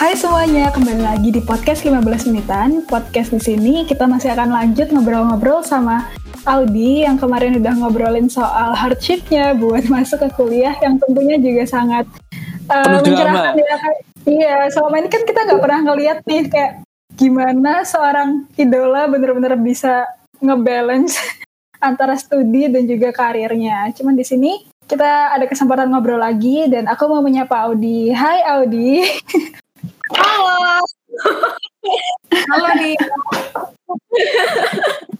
[0.00, 2.88] Hai semuanya, kembali lagi di podcast 15 menitan.
[2.88, 6.08] Podcast di sini kita masih akan lanjut ngobrol-ngobrol sama
[6.48, 12.08] Audi yang kemarin udah ngobrolin soal hardshipnya buat masuk ke kuliah yang tentunya juga sangat
[12.72, 13.76] uh, mencerahkan ya.
[14.24, 16.72] Iya, selama ini kan kita nggak pernah ngeliat nih kayak
[17.20, 20.08] gimana seorang idola bener-bener bisa
[20.40, 21.20] ngebalance
[21.92, 23.92] antara studi dan juga karirnya.
[23.92, 28.08] Cuman di sini kita ada kesempatan ngobrol lagi dan aku mau menyapa Audi.
[28.16, 29.04] Hai Audi.
[30.10, 30.82] Halo.
[32.30, 32.96] Halo nih.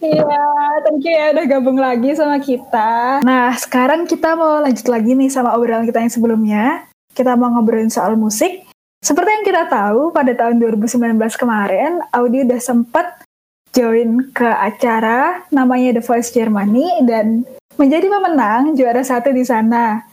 [0.01, 0.45] Iya,
[0.83, 3.21] thank you ya udah gabung lagi sama kita.
[3.23, 6.65] Nah, sekarang kita mau lanjut lagi nih sama obrolan kita yang sebelumnya.
[7.11, 8.67] Kita mau ngobrolin soal musik.
[9.01, 13.25] Seperti yang kita tahu, pada tahun 2019 kemarin, Audi udah sempat
[13.71, 17.47] join ke acara namanya The Voice Germany dan
[17.79, 20.10] menjadi pemenang juara satu di sana.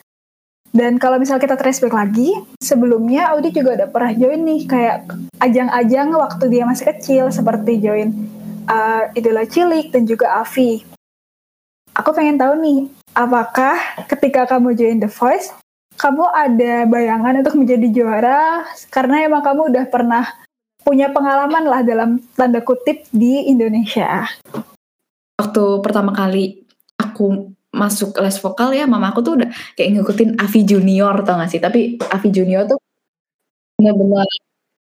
[0.68, 2.28] Dan kalau misal kita trace back lagi,
[2.60, 4.96] sebelumnya Audi juga udah pernah join nih kayak
[5.40, 8.12] ajang-ajang waktu dia masih kecil seperti join
[8.68, 10.84] uh, Idola Cilik dan juga Avi.
[11.96, 13.74] Aku pengen tahu nih, apakah
[14.06, 15.50] ketika kamu join The Voice,
[15.98, 20.24] kamu ada bayangan untuk menjadi juara karena emang kamu udah pernah
[20.86, 24.30] punya pengalaman lah dalam tanda kutip di Indonesia.
[25.42, 26.62] Waktu pertama kali
[27.02, 31.50] aku masuk les vokal ya mama aku tuh udah kayak ngikutin Avi Junior tau gak
[31.52, 31.60] sih?
[31.60, 32.78] Tapi Avi Junior tuh
[33.78, 34.26] bener-bener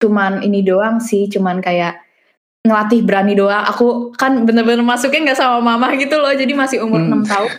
[0.01, 2.01] cuman ini doang sih cuman kayak
[2.65, 3.63] ngelatih berani doang.
[3.69, 7.25] Aku kan bener-bener masuknya nggak sama mama gitu loh jadi masih umur hmm.
[7.25, 7.51] 6 tahun.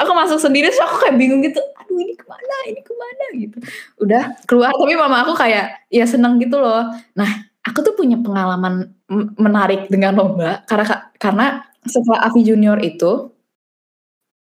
[0.00, 2.56] Aku masuk sendiri so aku kayak bingung gitu aduh ini ke mana?
[2.68, 3.24] Ini ke mana?
[3.36, 3.56] Gitu.
[4.00, 6.90] Udah keluar tapi mama aku kayak ya seneng gitu loh.
[7.16, 7.30] Nah
[7.62, 8.90] aku tuh punya pengalaman
[9.38, 11.46] menarik dengan lomba karena karena
[11.84, 13.31] setelah Avi Junior itu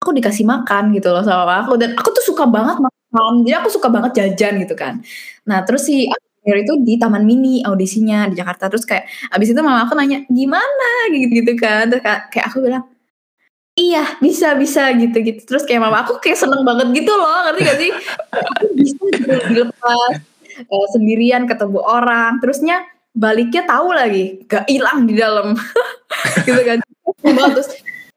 [0.03, 1.79] aku dikasih makan gitu loh sama aku.
[1.79, 4.99] Dan aku tuh suka banget makan jadi aku suka banget jajan gitu kan.
[5.47, 6.11] Nah terus si
[6.43, 8.67] Akhir itu di Taman Mini audisinya di Jakarta.
[8.67, 11.07] Terus kayak abis itu mama aku nanya gimana?
[11.07, 11.87] gitu gitu kan.
[11.87, 12.83] Terus kayak aku bilang
[13.73, 17.61] iya bisa bisa gitu gitu terus kayak mama aku kayak seneng banget gitu loh ngerti
[17.63, 17.91] gak sih?
[18.75, 20.13] Bisa gitu dilepas
[20.67, 22.43] uh, sendirian ketemu orang.
[22.43, 22.83] Terusnya
[23.15, 25.55] baliknya tahu lagi gak hilang di dalam.
[26.45, 26.77] Gitu kan.
[27.23, 27.71] Terus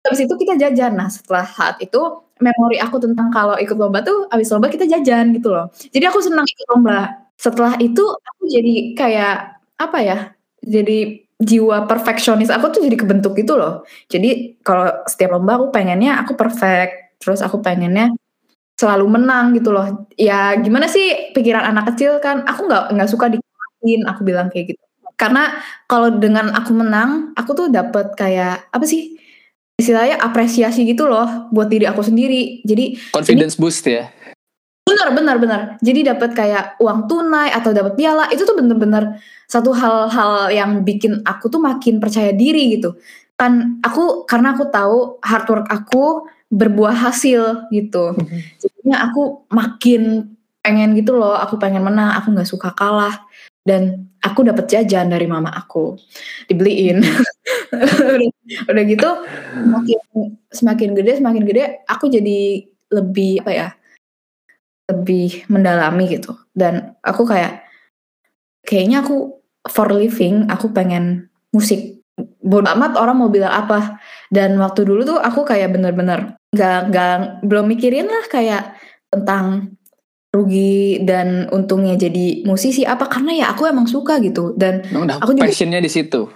[0.09, 0.93] habis itu kita jajan.
[0.95, 1.99] Nah setelah saat itu
[2.41, 5.73] memori aku tentang kalau ikut lomba tuh habis lomba kita jajan gitu loh.
[5.73, 7.27] Jadi aku senang ikut lomba.
[7.37, 9.35] Setelah itu aku jadi kayak
[9.77, 10.19] apa ya
[10.65, 13.85] jadi jiwa perfeksionis aku tuh jadi kebentuk gitu loh.
[14.09, 17.17] Jadi kalau setiap lomba aku pengennya aku perfect.
[17.21, 18.13] Terus aku pengennya
[18.77, 20.07] selalu menang gitu loh.
[20.21, 22.45] Ya gimana sih pikiran anak kecil kan?
[22.45, 24.83] Aku nggak nggak suka dikalahin aku bilang kayak gitu.
[25.17, 29.17] Karena kalau dengan aku menang aku tuh dapat kayak apa sih
[29.77, 32.65] istilahnya apresiasi gitu loh buat diri aku sendiri.
[32.65, 34.09] Jadi confidence ini, boost ya.
[34.87, 35.61] Benar, benar, benar.
[35.85, 41.21] Jadi dapat kayak uang tunai atau dapat piala itu tuh bener-bener satu hal-hal yang bikin
[41.27, 42.97] aku tuh makin percaya diri gitu.
[43.37, 48.17] Kan aku karena aku tahu hard work aku berbuah hasil gitu.
[48.17, 48.41] Mm-hmm.
[48.63, 50.33] Jadinya aku makin
[50.63, 53.27] pengen gitu loh, aku pengen menang, aku nggak suka kalah
[53.67, 55.99] dan aku dapat jajan dari mama aku.
[56.47, 57.03] Dibeliin.
[58.71, 59.11] Udah, gitu
[59.59, 60.01] semakin
[60.55, 62.63] semakin gede semakin gede aku jadi
[62.95, 63.69] lebih apa ya
[64.87, 66.39] lebih mendalami gitu.
[66.55, 67.67] Dan aku kayak
[68.63, 69.35] kayaknya aku
[69.67, 71.99] for living aku pengen musik.
[72.41, 73.99] Bodo amat orang mau bilang apa.
[74.31, 78.79] Dan waktu dulu tuh aku kayak bener-bener gak, gak belum mikirin lah kayak
[79.11, 79.75] tentang
[80.35, 83.07] rugi dan untungnya jadi musisi apa?
[83.09, 86.29] Karena ya aku emang suka gitu dan Udah aku juga passionnya di situ?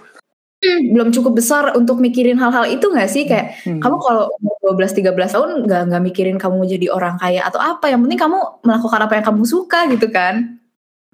[0.61, 3.25] Hmm, belum cukup besar untuk mikirin hal-hal itu nggak sih?
[3.25, 3.81] Kayak hmm.
[3.81, 7.89] kamu kalau umur 12 13 tahun nggak nggak mikirin kamu jadi orang kaya atau apa.
[7.89, 10.61] Yang penting kamu melakukan apa yang kamu suka gitu kan.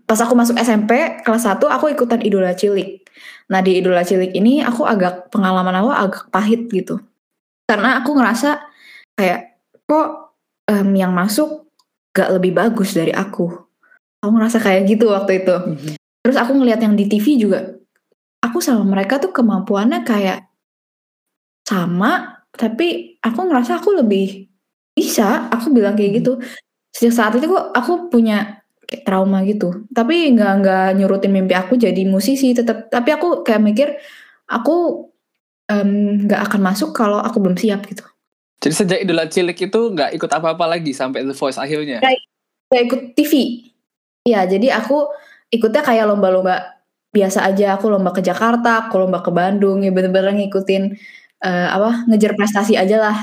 [0.04, 3.08] Pas aku masuk SMP kelas 1 aku ikutan idola cilik.
[3.48, 7.00] Nah di idola cilik ini aku agak pengalaman aku agak pahit gitu.
[7.68, 8.68] Karena aku ngerasa
[9.16, 10.36] kayak kok
[10.68, 11.67] um, yang masuk
[12.18, 13.46] gak lebih bagus dari aku.
[14.26, 15.54] Aku ngerasa kayak gitu waktu itu.
[15.54, 15.94] Mm-hmm.
[16.26, 17.78] Terus aku ngeliat yang di TV juga,
[18.42, 20.50] aku sama mereka tuh kemampuannya kayak
[21.70, 24.50] sama, tapi aku ngerasa aku lebih
[24.98, 25.46] bisa.
[25.54, 26.42] Aku bilang kayak gitu.
[26.90, 29.86] Sejak saat itu aku punya kayak trauma gitu.
[29.94, 32.58] Tapi nggak nggak nyurutin mimpi aku jadi musisi.
[32.58, 33.88] Tetap, tapi aku kayak mikir
[34.50, 35.08] aku
[35.68, 38.02] nggak um, akan masuk kalau aku belum siap gitu.
[38.68, 42.04] Jadi sejak idola cilik itu nggak ikut apa-apa lagi sampai The Voice akhirnya?
[42.04, 43.64] Gak, ikut TV.
[44.28, 45.08] Ya, jadi aku
[45.48, 46.84] ikutnya kayak lomba-lomba
[47.16, 47.80] biasa aja.
[47.80, 51.00] Aku lomba ke Jakarta, aku lomba ke Bandung, ya bener-bener ngikutin
[51.48, 53.18] uh, apa ngejar prestasi aja lah.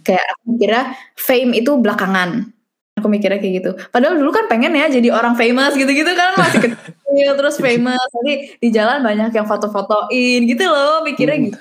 [0.00, 0.80] Kayak aku kira
[1.20, 2.48] fame itu belakangan.
[2.96, 3.70] Aku mikirnya kayak gitu.
[3.92, 8.08] Padahal dulu kan pengen ya jadi orang famous gitu-gitu kan masih kecil terus famous.
[8.16, 11.46] Nanti di jalan banyak yang foto-fotoin gitu loh mikirnya Hmm.
[11.52, 11.60] gitu.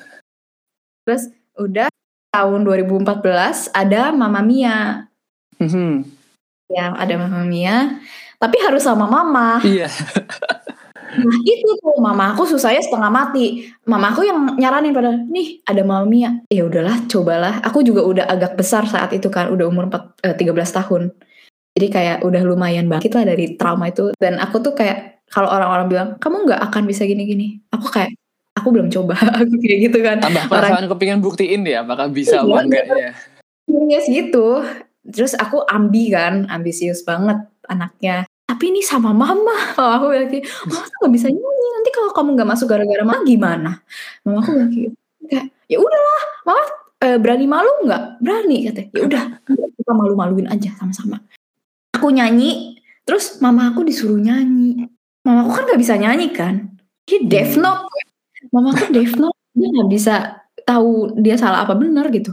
[1.04, 1.24] Terus
[1.60, 1.92] udah
[2.36, 5.08] tahun 2014 ada Mama Mia.
[5.64, 6.04] Mhm.
[6.68, 8.04] Ya, ada Mama Mia.
[8.36, 9.64] Tapi harus sama mama.
[9.64, 9.88] Iya.
[11.16, 13.72] Nah itu tuh mama aku susahnya setengah mati.
[13.88, 16.44] Mama aku yang nyaranin pada nih ada Mama Mia.
[16.52, 17.64] Ya udahlah cobalah.
[17.64, 19.48] Aku juga udah agak besar saat itu kan.
[19.48, 21.16] Udah umur 4, eh, 13 tahun.
[21.80, 24.12] Jadi kayak udah lumayan bangkit lah dari trauma itu.
[24.20, 27.64] Dan aku tuh kayak kalau orang-orang bilang kamu nggak akan bisa gini-gini.
[27.72, 28.12] Aku kayak
[28.66, 29.14] aku belum coba.
[29.38, 30.18] aku kayak gitu kan.
[30.18, 33.10] Tambah Orang perasaan kepingin buktiin deh apakah bisa Iya, apa enggaknya.
[33.86, 34.66] Yes gitu.
[35.06, 37.38] Terus aku ambi kan, ambisius banget
[37.70, 38.26] anaknya.
[38.50, 39.54] Tapi ini sama mama.
[39.78, 41.68] Mama aku bilang kayak, mama tuh gak bisa nyanyi.
[41.78, 43.72] Nanti kalau kamu gak masuk gara-gara mama gimana?
[44.26, 46.64] Mama aku bilang kayak, ya udahlah, mama
[47.06, 48.04] eh, berani malu nggak?
[48.18, 48.90] Berani katanya.
[48.98, 49.24] Ya udah,
[49.78, 51.22] kita malu-maluin aja sama-sama.
[51.94, 54.90] Aku nyanyi, terus mama aku disuruh nyanyi.
[55.22, 56.70] Mama aku kan gak bisa nyanyi kan?
[57.06, 57.62] Dia deaf Hmm.
[57.62, 58.05] note.
[58.56, 59.36] Mama aku deaf note.
[59.52, 60.16] Dia gak bisa
[60.64, 62.32] tahu dia salah apa benar gitu.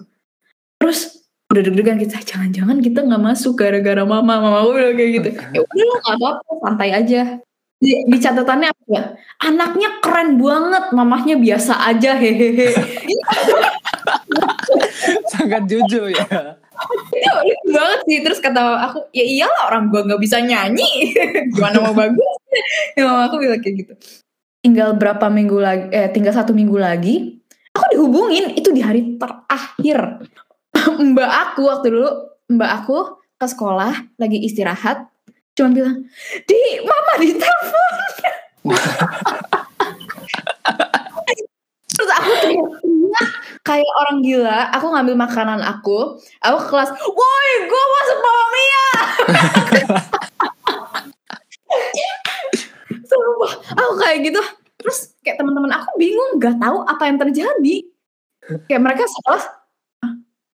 [0.79, 4.39] Terus udah deg-degan kita jangan-jangan kita nggak masuk gara-gara mama.
[4.39, 5.31] Mama aku bilang kayak gitu.
[5.59, 7.23] Ya udah lah nggak apa-apa santai aja.
[7.83, 9.03] Di, di catatannya apa ya?
[9.43, 12.71] Anaknya keren banget mamahnya biasa aja hehehe.
[15.35, 16.55] Sangat jujur ya.
[17.15, 18.19] itu lucu banget sih.
[18.23, 21.11] Terus kata aku ya iyalah orang gua nggak bisa nyanyi.
[21.59, 22.31] Gimana mau bagus?
[22.95, 23.95] Ya mama aku bilang kayak gitu
[24.63, 27.43] tinggal berapa minggu lagi eh tinggal satu minggu lagi
[27.75, 30.23] aku dihubungin itu di hari terakhir.
[31.13, 32.11] Mbak aku waktu dulu
[32.53, 35.09] mbak aku ke sekolah lagi istirahat
[35.57, 36.05] cuma bilang
[36.45, 37.95] di mama ditelepon.
[41.93, 42.69] Terus aku teriak
[43.65, 44.69] kayak orang gila.
[44.77, 48.89] Aku ngambil makanan aku aku ke kelas woi gue masuk mama Mia
[53.75, 54.43] aku kayak gitu.
[54.83, 57.77] Terus kayak teman-teman aku bingung nggak tahu apa yang terjadi.
[58.67, 59.43] Kayak mereka sekolah
[60.03, 60.13] "Ah,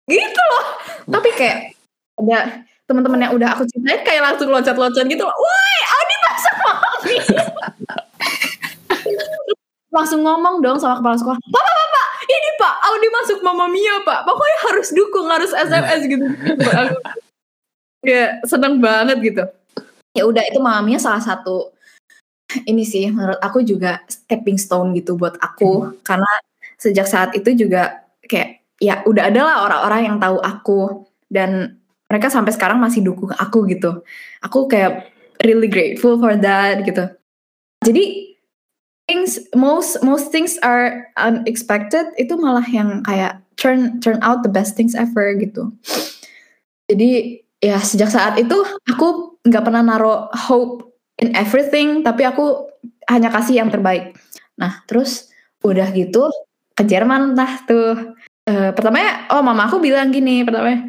[0.09, 0.65] gitu loh.
[1.09, 1.59] Tapi kayak
[2.20, 5.37] ada teman-teman yang udah aku ceritain kayak langsung loncat-loncat gitu loh.
[5.37, 7.43] Woi Audi masuk mama Mia
[9.88, 14.21] langsung ngomong dong sama kepala sekolah papa papa ini pak Audi masuk Mama Mia pak.
[14.29, 16.26] Pokoknya harus dukung harus SMS gitu.
[18.05, 19.43] Ya seneng banget gitu.
[20.12, 21.73] Ya udah itu Mama Mia salah satu
[22.65, 26.00] ini sih menurut aku juga stepping stone gitu buat aku.
[26.00, 26.29] Karena
[26.81, 30.81] sejak saat itu juga kayak ya udah ada lah orang-orang yang tahu aku.
[31.29, 31.77] Dan
[32.09, 34.00] mereka sampai sekarang masih dukung aku gitu.
[34.41, 35.12] Aku kayak
[35.45, 37.05] really grateful for that gitu.
[37.85, 38.35] Jadi
[39.06, 42.09] things most most things are unexpected.
[42.17, 45.69] Itu malah yang kayak turn turn out the best things ever gitu.
[46.89, 48.56] Jadi ya sejak saat itu
[48.89, 50.88] aku nggak pernah naruh hope
[51.19, 52.70] in everything tapi aku
[53.11, 54.15] hanya kasih yang terbaik.
[54.59, 55.31] Nah terus
[55.62, 56.31] udah gitu
[56.75, 58.15] ke Jerman lah tuh.
[58.49, 60.88] Eh, pertamanya oh mama aku bilang gini pertamanya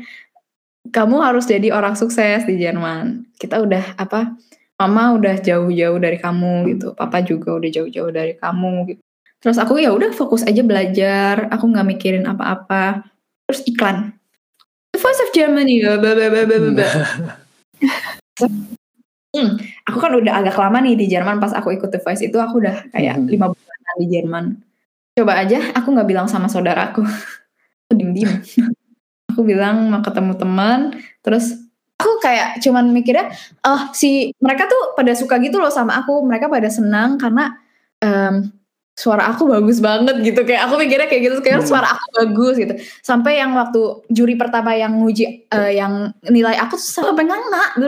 [0.89, 3.25] kamu harus jadi orang sukses di Jerman.
[3.37, 4.33] Kita udah apa
[4.79, 6.95] mama udah jauh-jauh dari kamu gitu.
[6.95, 9.01] Papa juga udah jauh-jauh dari kamu gitu.
[9.39, 11.47] Terus aku ya udah fokus aja belajar.
[11.51, 13.07] Aku nggak mikirin apa-apa.
[13.47, 14.15] Terus iklan.
[14.91, 15.83] The Voice of Germany.
[15.85, 16.89] Bla.
[19.29, 22.33] Hmm, aku kan udah agak lama nih di Jerman pas aku ikut The Voice itu
[22.41, 23.29] aku udah kayak Mhm.
[23.29, 24.45] lima bulanan di Jerman.
[25.13, 27.05] Coba aja aku nggak bilang sama saudaraku.
[27.89, 28.31] Aku diem diem
[29.33, 30.79] aku bilang mau ketemu teman
[31.25, 31.57] terus
[31.97, 33.33] aku kayak cuman mikirnya
[33.65, 37.57] oh si mereka tuh pada suka gitu loh sama aku mereka pada senang karena
[38.01, 38.53] em,
[38.93, 40.45] suara aku bagus banget gitu.
[40.45, 41.69] Kayak aku mikirnya kayak gitu kayak Hmm.
[41.69, 42.73] suara aku bagus gitu.
[43.01, 43.81] Sampai yang waktu
[44.13, 47.79] juri pertama yang nguji eh, yang nilai aku tuh sampai nganga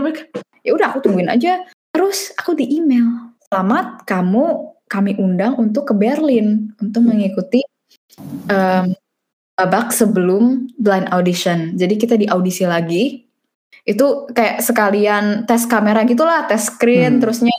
[0.65, 1.65] ya udah aku tungguin aja.
[1.91, 7.63] Terus aku di email selamat kamu kami undang untuk ke Berlin untuk mengikuti
[8.51, 8.91] em,
[9.55, 11.75] babak sebelum blind audition.
[11.75, 13.23] Jadi kita di audisi lagi.
[13.87, 17.21] Itu kayak sekalian tes kamera gitulah tes screen Hmm.
[17.23, 17.55] terusnya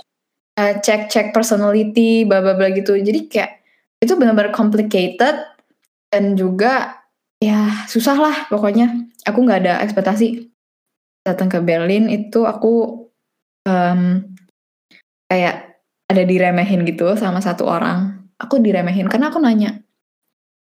[0.61, 2.95] eh, cek cek personality bla bla bla gitu.
[2.97, 3.65] Jadi kayak
[4.03, 5.41] itu benar-benar complicated
[6.13, 7.01] dan juga
[7.41, 9.09] ya susah lah pokoknya.
[9.27, 10.52] Aku nggak ada ekspektasi
[11.23, 13.07] datang ke Berlin itu aku
[13.67, 14.27] em,
[15.31, 18.27] kayak ada diremehin gitu sama satu orang.
[18.43, 19.81] Aku diremehin karena aku nanya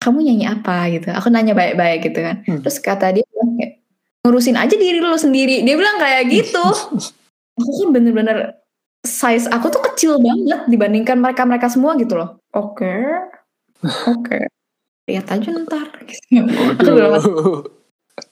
[0.02, 0.90] kamu nyanyi apa?
[0.90, 1.14] gitu.
[1.14, 2.42] Aku nanya baik-baik gitu kan.
[2.46, 2.62] Hmm.
[2.66, 3.86] terus kata dia kayak
[4.26, 5.62] ngurusin aja diri lu sendiri.
[5.62, 6.66] Dia bilang kayak gitu.
[7.62, 8.58] Aku kan bener-bener
[9.06, 12.42] size aku tuh kecil banget dibandingkan mereka mereka semua gitu loh.
[12.58, 12.90] Oke.
[14.08, 14.50] Oke.
[15.06, 15.90] Lihat aja ntar.
[16.80, 17.22] Aku bilang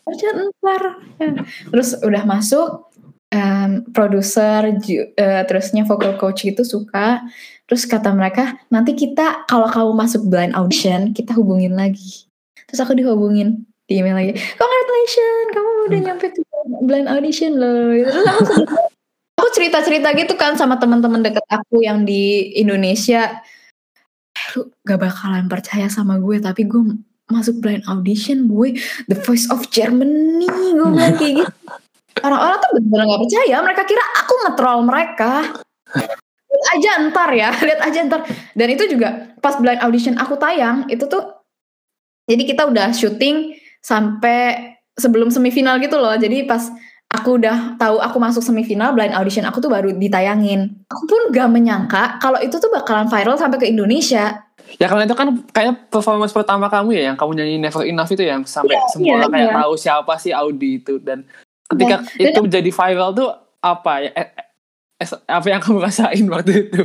[0.09, 0.83] Aja ntar.
[1.21, 1.29] Ya.
[1.69, 2.89] terus udah masuk
[3.33, 7.21] um, produser eh, terusnya vocal coach gitu suka.
[7.69, 12.25] Terus kata mereka nanti kita kalau kamu masuk blind audition kita hubungin lagi.
[12.65, 16.41] Terus aku dihubungin di email lagi congratulations kamu udah nyampe ke
[16.85, 17.93] blind audition loh.
[17.93, 18.53] Terus aku
[19.37, 23.41] aku cerita cerita gitu kan sama teman-teman deket aku yang di Indonesia.
[24.33, 26.81] "Eh, lu gak bakalan percaya sama gue tapi gue
[27.29, 31.53] masuk blind audition gue the voice of Germany gue bilang kayak gitu.
[32.19, 33.57] Orang-orang tuh bener-bener gak percaya.
[33.63, 35.33] Mereka kira aku nge-troll mereka.
[36.49, 38.21] Lihat aja ntar ya lihat aja ntar.
[38.57, 41.39] Dan itu juga pas blind audition aku tayang itu tuh
[42.29, 46.13] jadi kita udah syuting sampai sebelum semifinal gitu loh.
[46.13, 46.61] Jadi pas
[47.09, 50.85] aku udah tahu aku masuk semifinal blind audition aku tuh baru ditayangin.
[50.93, 54.45] Aku pun gak menyangka kalau itu tuh bakalan viral sampai ke Indonesia.
[54.77, 58.21] Ya karena itu kan kayak performance pertama kamu ya yang kamu nyanyi Never Enough itu
[58.21, 59.57] yang sampai Iya, semua orang kayak iya.
[59.65, 61.01] tahu siapa sih Audi itu.
[61.01, 61.25] Dan
[61.65, 64.27] ketika Dan- itu jadi viral tuh apa ya eh,
[65.01, 66.83] eh, apa yang kamu rasain waktu itu?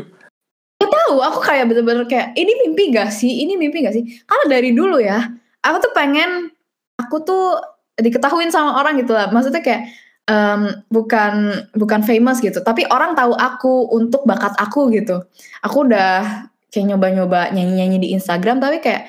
[1.14, 3.44] tahu aku kayak bener-bener kayak ini mimpi gak sih?
[3.44, 4.04] Ini mimpi gak sih?
[4.24, 5.20] Karena dari dulu ya
[5.60, 6.48] aku tuh pengen
[6.96, 7.60] aku tuh
[8.00, 9.28] diketahuin sama orang gitu lah.
[9.28, 9.84] Maksudnya kayak
[10.24, 11.34] em, bukan
[11.76, 12.60] bukan famous gitu.
[12.60, 15.24] Tapi orang tahu aku untuk bakat aku gitu.
[15.60, 19.06] Aku udah kayak nyoba-nyoba nyanyi-nyanyi di Instagram tapi kayak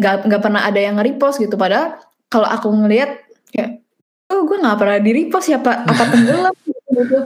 [0.00, 1.54] nggak nggak pernah ada yang nge-repost gitu.
[1.54, 1.98] Padahal
[2.32, 3.20] kalau aku ngelihat
[3.54, 3.82] kayak
[4.32, 6.54] oh gue nggak pernah di repost siapa apa tenggelam
[6.94, 7.18] gitu.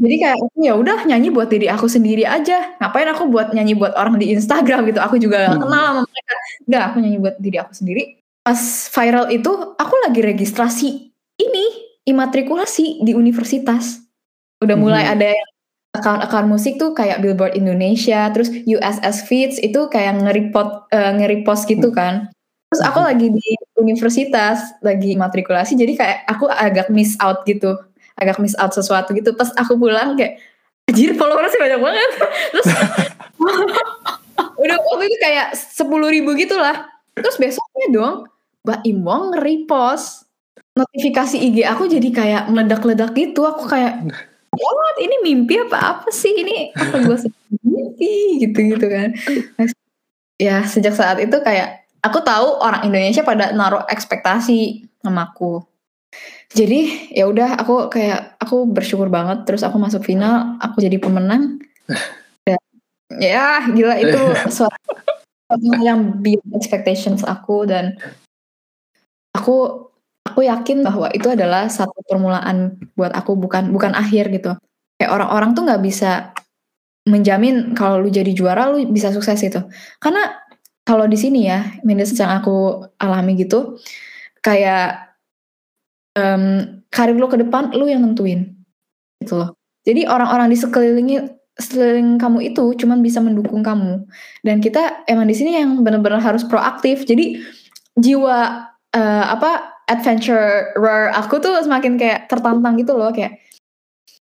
[0.00, 2.76] Jadi kayak aku ya udah nyanyi buat diri aku sendiri aja.
[2.80, 5.00] Ngapain aku buat nyanyi buat orang di Instagram gitu?
[5.00, 5.64] Aku juga gak Hmm.
[5.64, 6.34] kenal sama mereka.
[6.68, 8.02] Udah aku nyanyi buat diri aku sendiri.
[8.40, 8.60] Pas
[8.90, 11.09] viral itu aku lagi registrasi
[12.10, 14.02] imatrikulasi di universitas.
[14.60, 15.12] Udah mulai Mhm.
[15.14, 15.50] ada yang
[15.90, 21.90] account-account musik tuh kayak Billboard Indonesia terus USS Feeds itu kayak nge-report eh, nge-repost gitu
[21.90, 22.30] kan.
[22.70, 23.06] Terus aku Mhm.
[23.10, 27.74] lagi di universitas lagi matrikulasi jadi kayak aku agak miss out gitu.
[28.14, 29.34] Agak miss out sesuatu gitu.
[29.34, 30.38] Pas aku pulang kayak
[30.86, 32.10] anjir followersnya banyak banget.
[32.54, 32.66] Terus
[34.62, 36.86] udah waktu itu kayak sepuluh ribu gitu lah.
[37.18, 38.14] Terus besoknya dong
[38.62, 40.29] Mbak Imong repost
[40.80, 43.44] notifikasi IG aku jadi kayak meledak-ledak gitu.
[43.44, 44.00] Aku kayak
[44.56, 44.96] what?
[44.96, 46.32] Ini mimpi apa apa sih?
[46.32, 47.16] Ini apa gue
[47.60, 49.12] mimpi gitu gitu kan
[50.40, 55.60] ya sejak saat itu kayak aku tahu orang Indonesia pada naruh ekspektasi sama aku.
[56.50, 59.44] Jadi ya udah aku kayak aku bersyukur banget.
[59.44, 61.60] Terus aku masuk final aku jadi pemenang.
[62.48, 62.58] Dan,
[63.20, 64.20] ya gila itu
[64.56, 64.90] suatu,
[65.46, 67.68] suatu yang beyond expectations aku.
[67.68, 68.00] Dan
[69.36, 69.89] aku
[70.30, 74.54] aku yakin bahwa itu adalah satu permulaan buat aku bukan bukan akhir gitu.
[74.96, 76.32] Kayak orang-orang tuh nggak bisa
[77.08, 79.60] menjamin kalau lu jadi juara lu bisa sukses gitu.
[79.98, 80.38] Karena
[80.86, 83.78] kalau di sini ya minus yang aku alami gitu
[84.42, 85.14] kayak
[86.16, 88.54] em, karir lu ke depan lu yang nentuin
[89.22, 89.56] gitu loh.
[89.84, 91.16] Jadi orang-orang di sekelilingi
[91.60, 94.08] sekeliling kamu itu cuman bisa mendukung kamu.
[94.44, 97.04] Dan kita emang di sini yang benar-benar harus proaktif.
[97.04, 97.40] Jadi
[97.96, 103.42] jiwa eh, apa adventurer aku tuh semakin kayak tertantang gitu loh kayak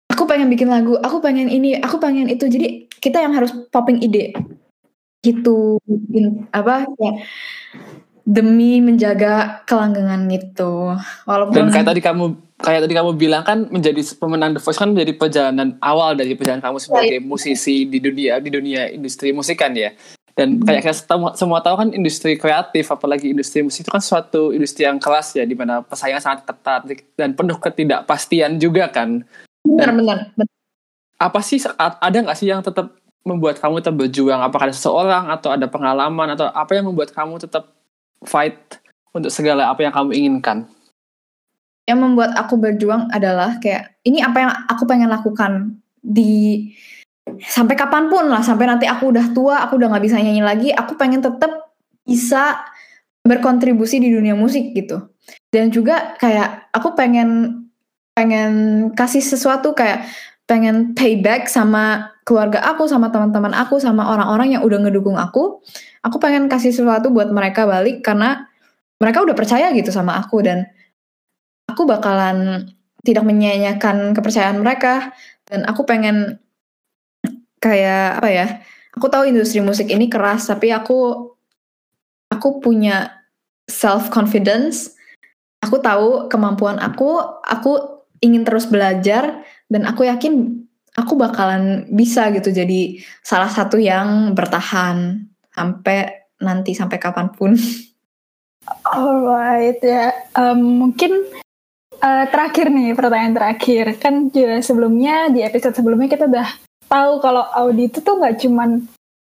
[0.09, 2.45] aku pengen bikin lagu aku pengen ini aku pengen itu.
[2.45, 4.33] Jadi kita yang harus popping ide.
[5.23, 5.79] Gitu
[6.13, 7.15] In- apa kayak
[8.23, 10.95] demi menjaga kelanggengan gitu
[11.27, 14.95] walaupun Dan kayak tadi kamu kayak tadi kamu bilang kan menjadi pemenang The Voice kan
[14.95, 19.75] menjadi perjalanan awal dari perjalanan kamu sebagai musisi di dunia di dunia industri musik kan
[19.75, 19.91] ya.
[20.33, 24.49] Dan kayak kita semua, semua tahu kan industri kreatif apalagi industri musik itu kan suatu
[24.49, 26.81] industri yang keras ya di mana persaingan sangat ketat
[27.13, 29.21] dan penuh ketidakpastian juga kan.
[29.63, 30.33] benar-benar
[31.21, 34.41] Apa sih ada nggak sih yang tetap membuat kamu tetap berjuang?
[34.41, 37.69] Apakah ada seseorang atau ada pengalaman atau apa yang membuat kamu tetap
[38.25, 38.57] fight
[39.13, 40.65] untuk segala apa yang kamu inginkan?
[41.83, 46.71] yang membuat aku berjuang adalah kayak ini apa yang aku pengen lakukan di
[47.39, 50.69] sampai kapan pun lah sampai nanti aku udah tua aku udah nggak bisa nyanyi lagi
[50.69, 52.61] aku pengen tetap bisa
[53.23, 55.09] berkontribusi di dunia musik gitu.
[55.47, 57.63] Dan juga kayak aku pengen
[58.13, 58.51] pengen
[58.93, 60.05] kasih sesuatu kayak
[60.43, 65.63] pengen payback sama keluarga aku sama teman-teman aku sama orang-orang yang udah ngedukung aku.
[66.03, 68.51] Aku pengen kasih sesuatu buat mereka balik karena
[68.99, 70.67] mereka udah percaya gitu sama aku dan
[71.71, 72.67] aku bakalan
[73.07, 75.15] tidak menyanyikan kepercayaan mereka.
[75.47, 76.42] Dan aku pengen
[77.63, 78.47] kayak apa ya
[78.91, 81.31] aku tahu industri musik ini keras tapi aku
[82.27, 83.23] aku punya
[83.63, 84.99] self confidence
[85.63, 92.51] aku tahu kemampuan aku aku ingin terus belajar dan aku yakin aku bakalan bisa gitu
[92.51, 97.55] jadi salah satu yang bertahan sampai nanti sampai kapan pun.
[98.95, 101.43] Alright ya, Em, mungkin
[102.03, 103.95] Uh, terakhir nih pertanyaan terakhir.
[103.95, 106.47] Kan juga sebelumnya di episode sebelumnya kita udah
[106.93, 108.85] tahu kalau Audi itu tuh nggak cuman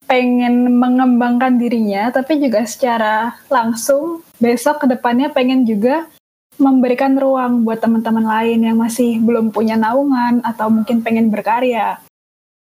[0.09, 6.09] pengen mengembangkan dirinya tapi juga secara langsung besok ke depannya pengen juga
[6.57, 11.97] memberikan ruang buat teman-teman lain yang masih belum punya naungan atau mungkin pengen berkarya.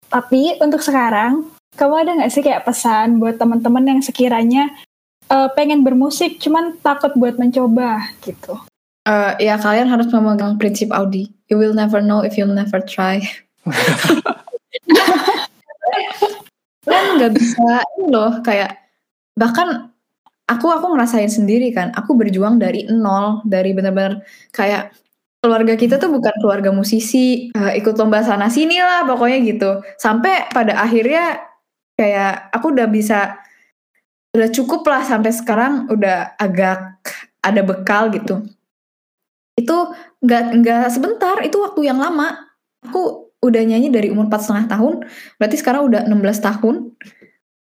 [0.09, 1.47] Tapi untuk sekarang,
[1.79, 4.73] kamu ada nggak sih kayak pesan buat teman-teman yang sekiranya
[5.31, 8.59] uh, pengen bermusik cuman takut buat mencoba gitu?
[9.07, 11.31] Uh, ya kalian harus memegang prinsip Audi.
[11.47, 13.23] You will never know if you'll never try.
[16.89, 18.81] kan nggak bisa loh kayak
[19.37, 19.93] bahkan
[20.49, 21.93] aku aku ngerasain sendiri kan.
[21.95, 24.97] Aku berjuang dari nol, dari benar-benar kayak
[25.39, 29.71] keluarga kita tuh bukan keluarga musisi, uh, ikut lomba sana sini lah pokoknya gitu.
[30.01, 31.39] Sampai pada akhirnya
[31.95, 33.39] kayak aku udah bisa
[34.33, 37.01] udah cukup lah sampai sekarang udah agak
[37.43, 38.45] ada bekal gitu
[39.59, 39.77] itu
[40.23, 42.47] nggak nggak sebentar itu waktu yang lama
[42.87, 44.95] aku udah nyanyi dari umur empat setengah tahun
[45.39, 46.75] berarti sekarang udah 16 tahun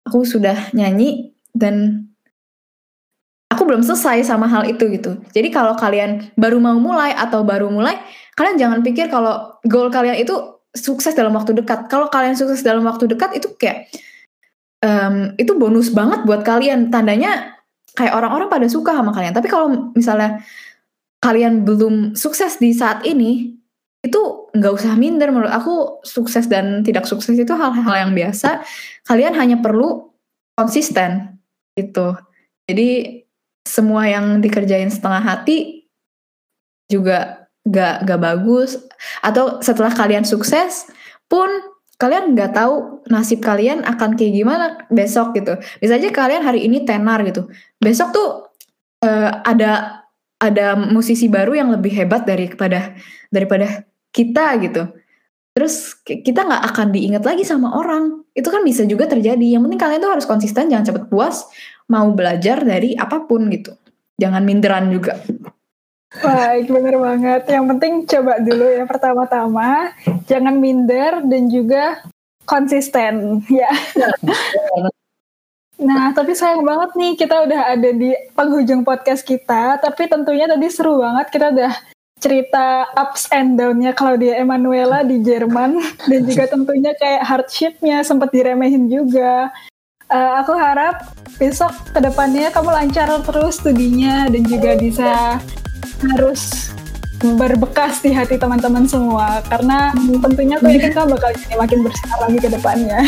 [0.07, 2.07] aku sudah nyanyi dan
[3.54, 5.23] aku belum selesai sama hal itu gitu.
[5.31, 7.95] Jadi kalau kalian baru mau mulai atau baru mulai
[8.35, 10.35] kalian jangan pikir kalau goal kalian itu
[10.75, 11.87] sukses dalam waktu dekat.
[11.87, 13.87] Kalau kalian sukses dalam waktu dekat itu kayak
[14.83, 16.90] um, itu bonus banget buat kalian.
[16.90, 17.54] Tandanya
[17.95, 19.33] kayak orang-orang pada suka sama kalian.
[19.33, 20.43] Tapi kalau misalnya
[21.23, 23.54] kalian belum sukses di saat ini
[24.04, 24.20] itu
[24.52, 28.61] nggak usah minder menurut aku sukses dan tidak sukses itu hal-hal yang biasa.
[29.08, 30.12] Kalian hanya perlu
[30.52, 31.40] konsisten
[31.73, 32.12] gitu.
[32.68, 33.25] Jadi
[33.64, 35.88] semua yang dikerjain setengah hati
[36.92, 38.76] juga gak gak bagus.
[39.25, 40.92] Atau setelah kalian sukses
[41.25, 41.49] pun
[41.96, 45.56] kalian nggak tahu nasib kalian akan kayak gimana besok gitu.
[45.80, 47.49] Bisa aja kalian hari ini tenar gitu.
[47.80, 48.28] Besok tuh
[49.00, 50.04] uh, ada
[50.37, 52.92] ada musisi baru yang lebih hebat daripada
[53.33, 54.87] daripada kita gitu.
[55.55, 58.22] Terus kita nggak akan diingat lagi sama orang.
[58.35, 59.59] Itu kan bisa juga terjadi.
[59.59, 61.46] Yang penting kalian tuh harus konsisten jangan cepet puas
[61.90, 63.74] mau belajar dari apa pun gitu.
[64.18, 65.18] Jangan minderan juga.
[66.14, 67.42] Baik, bener banget.
[67.50, 69.90] Yang penting coba dulu ya pertama-tama,
[70.31, 72.07] jangan minder dan juga
[72.46, 73.70] konsisten ya.
[75.74, 79.83] Nah, tapi sayang banget nih kita udah ada di penghujung podcast kita.
[79.83, 81.27] Tapi tentunya tadi seru banget.
[81.35, 81.72] Kita udah
[82.22, 85.77] cerita ups and down-nya Claudia Emanuela di Jerman
[86.11, 89.50] dan juga tentunya kayak hardship-nya sempat diremehin juga.
[90.09, 95.40] Uh, aku harap besok ke depannya kamu lancar terus studinya dan juga bisa
[96.12, 96.70] harus
[97.24, 102.38] berbekas di hati teman-teman semua karena tentunya aku yakin kamu bakal jadi makin bersinar lagi
[102.38, 103.00] ke depannya.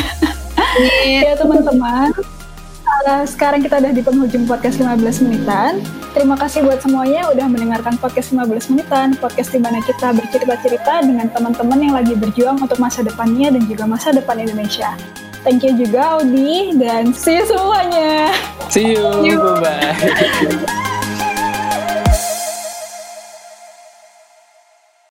[1.05, 2.11] ya teman-teman,
[2.87, 5.83] uh, sekarang kita udah di penghujung podcast 15 menitan.
[6.17, 11.29] Terima kasih buat semuanya udah mendengarkan podcast 15 menitan, podcast di mana kita bercerita-cerita dengan
[11.29, 14.97] teman-teman yang lagi berjuang untuk masa depannya dan juga masa depan Indonesia.
[15.45, 18.35] Thank you juga Audi dan see you semuanya.
[18.73, 20.83] See you, bye-bye.